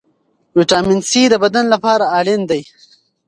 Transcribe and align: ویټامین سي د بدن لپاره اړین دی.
ویټامین 0.57 0.99
سي 1.09 1.21
د 1.29 1.33
بدن 1.43 1.65
لپاره 1.73 2.05
اړین 2.17 2.41
دی. 2.49 2.61